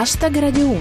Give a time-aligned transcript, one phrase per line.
[0.00, 0.80] Hashtag Radio 1.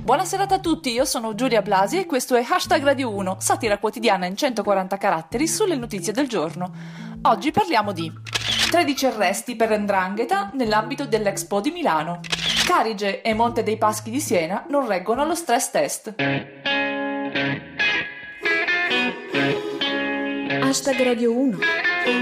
[0.00, 3.78] Buona serata a tutti, io sono Giulia Blasi e questo è Hashtag Radio 1, satira
[3.78, 6.72] quotidiana in 140 caratteri sulle notizie del giorno.
[7.22, 8.12] Oggi parliamo di
[8.68, 12.18] 13 arresti per Ndrangheta nell'ambito dell'Expo di Milano.
[12.66, 16.14] Carige e Monte dei Paschi di Siena non reggono lo stress test.
[20.72, 21.58] Hashtag Radio 1.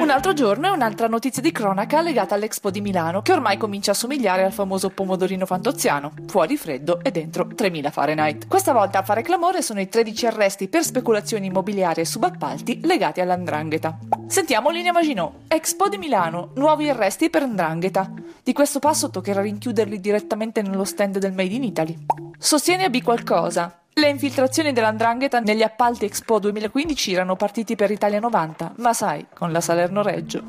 [0.00, 3.92] Un altro giorno e un'altra notizia di cronaca legata all'Expo di Milano, che ormai comincia
[3.92, 8.48] a somigliare al famoso pomodorino fantoziano, fuori freddo e dentro 3000 Fahrenheit.
[8.48, 13.20] Questa volta a fare clamore sono i 13 arresti per speculazioni immobiliari e subappalti legati
[13.20, 13.96] all'andrangheta.
[14.26, 18.12] Sentiamo Linea Maginot, Expo di Milano, nuovi arresti per andrangheta.
[18.42, 21.96] Di questo passo toccherà rinchiuderli direttamente nello stand del Made in Italy.
[22.36, 28.20] Sostiene a B qualcosa, le infiltrazioni dell'Andrangheta negli appalti Expo 2015 erano partiti per Italia
[28.20, 30.42] 90, ma sai, con la Salerno Reggio.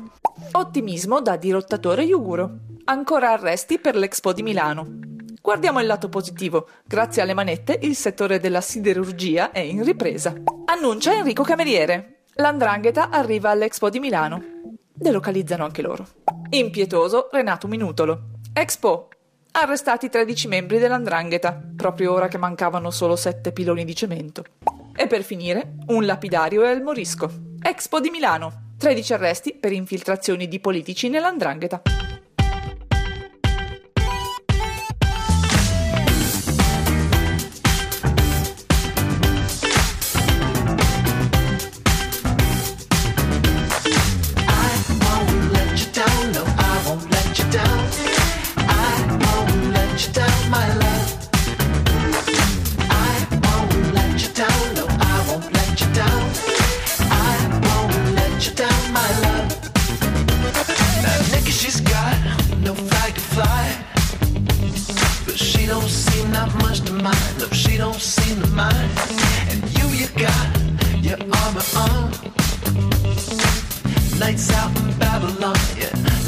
[0.52, 2.50] Ottimismo da dirottatore Yuguro.
[2.84, 4.86] Ancora arresti per l'Expo di Milano.
[5.40, 6.68] Guardiamo il lato positivo.
[6.84, 10.32] Grazie alle manette il settore della siderurgia è in ripresa.
[10.66, 12.22] Annuncia Enrico Cameriere.
[12.34, 14.42] L'Andrangheta arriva all'Expo di Milano.
[14.94, 16.06] Delocalizzano anche loro.
[16.50, 18.20] Impietoso Renato Minutolo.
[18.54, 19.08] Expo,
[19.54, 24.44] Arrestati 13 membri dell'Andrangheta, proprio ora che mancavano solo 7 piloni di cemento.
[24.96, 27.30] E per finire, un lapidario e il morisco.
[27.60, 28.70] Expo di Milano.
[28.78, 31.82] 13 arresti per infiltrazioni di politici nell'Andrangheta.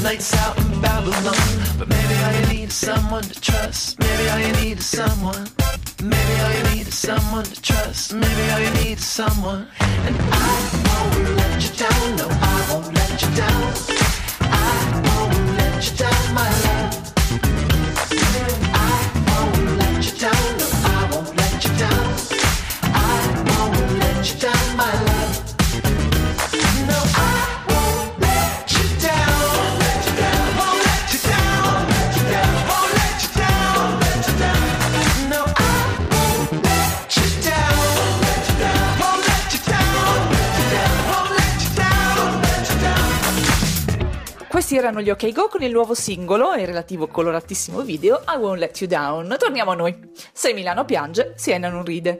[0.05, 1.33] Nights out in Babylon.
[1.79, 3.97] But maybe all you need is someone to trust.
[3.97, 5.47] Maybe all you need is someone.
[5.99, 8.13] Maybe all you need is someone to trust.
[8.13, 9.67] Maybe all you need is someone.
[9.79, 12.17] And I won't let you down.
[12.17, 12.54] No, I
[44.65, 48.35] Questi erano gli OK Go con il nuovo singolo e il relativo coloratissimo video I
[48.35, 49.35] Won't Let You Down.
[49.37, 49.95] Torniamo a noi.
[50.33, 52.19] Se Milano piange, Siena non ride.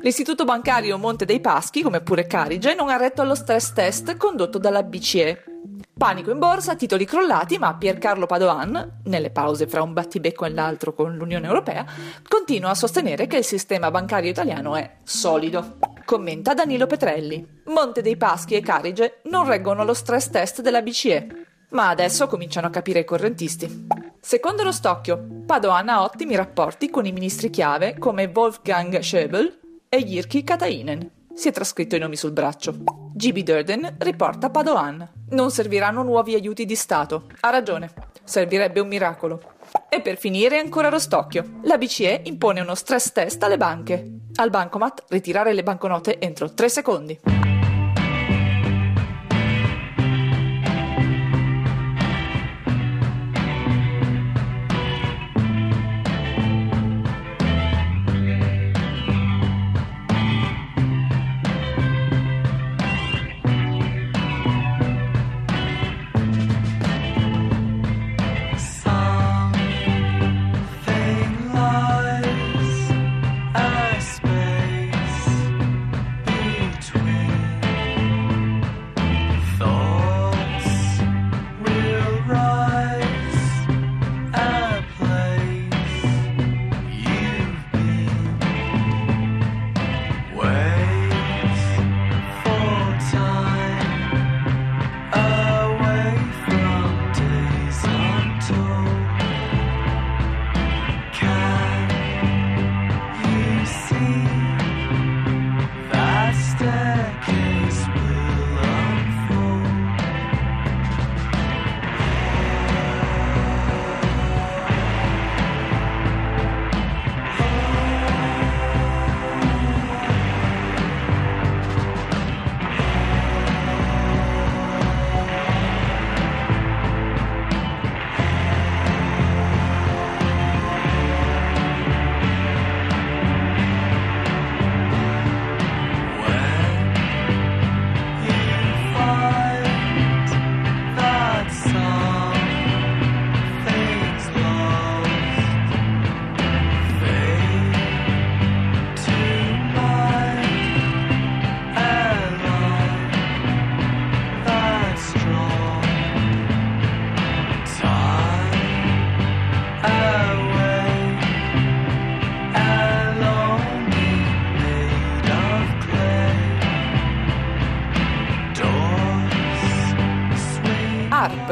[0.00, 4.56] L'istituto bancario Monte dei Paschi, come pure Carige, non ha retto allo stress test condotto
[4.56, 5.44] dalla BCE.
[5.92, 10.94] Panico in borsa, titoli crollati, ma Piercarlo Padoan, nelle pause fra un battibecco e l'altro
[10.94, 11.84] con l'Unione Europea,
[12.26, 15.76] continua a sostenere che il sistema bancario italiano è solido.
[16.06, 17.60] Commenta Danilo Petrelli.
[17.66, 21.50] Monte dei Paschi e Carige non reggono lo stress test della BCE.
[21.72, 23.86] Ma adesso cominciano a capire i correntisti.
[24.20, 30.04] Secondo lo Stocchio, Padoan ha ottimi rapporti con i ministri chiave come Wolfgang Schäuble e
[30.04, 31.10] Jirki Katainen.
[31.34, 32.74] Si è trascritto i nomi sul braccio.
[33.14, 35.10] GB Durden riporta Padoan.
[35.30, 37.26] Non serviranno nuovi aiuti di Stato.
[37.40, 37.90] Ha ragione.
[38.22, 39.40] Servirebbe un miracolo.
[39.88, 41.60] E per finire ancora lo Stocchio.
[41.62, 44.18] La BCE impone uno stress test alle banche.
[44.34, 47.20] Al bancomat ritirare le banconote entro 3 secondi.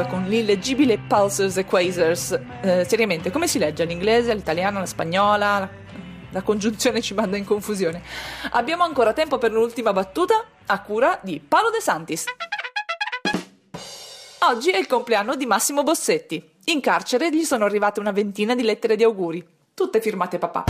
[0.07, 2.39] Con l'illeggibile Pulsars e Quasars.
[2.61, 3.85] Eh, seriamente, come si legge?
[3.85, 5.59] L'inglese, l'italiano, la spagnola?
[5.59, 5.69] La,
[6.31, 8.01] la congiunzione ci manda in confusione.
[8.51, 12.25] Abbiamo ancora tempo per l'ultima battuta a cura di Paolo De Santis.
[14.43, 16.43] Oggi è il compleanno di Massimo Bossetti.
[16.65, 20.63] In carcere gli sono arrivate una ventina di lettere di auguri, tutte firmate papà.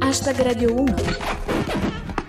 [0.00, 1.49] Hashtag Radio 1.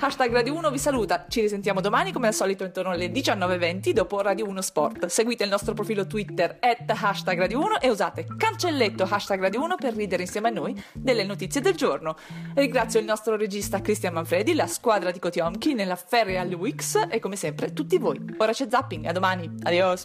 [0.03, 4.19] Hashtag Radio 1 vi saluta, ci risentiamo domani come al solito intorno alle 19.20 dopo
[4.19, 5.05] Radio 1 Sport.
[5.05, 9.75] Seguite il nostro profilo Twitter at hashtag Radio 1 e usate cancelletto hashtag Radio 1
[9.75, 12.15] per ridere insieme a noi delle notizie del giorno.
[12.55, 17.35] Ringrazio il nostro regista Cristian Manfredi, la squadra di Kotiomki nella Ferreal Wix e come
[17.35, 18.19] sempre tutti voi.
[18.39, 19.99] Ora c'è zapping, a domani, adios!